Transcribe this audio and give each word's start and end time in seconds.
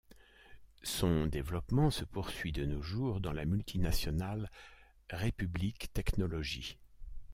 Son 0.81 1.27
développement 1.27 1.91
se 1.91 2.05
poursuit 2.05 2.51
de 2.51 2.65
nos 2.65 2.81
jours 2.81 3.21
dans 3.21 3.33
la 3.33 3.45
multinationale 3.45 4.49
Républic 5.11 5.93
technologie. 5.93 6.79